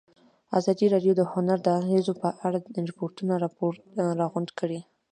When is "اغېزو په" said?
1.79-2.29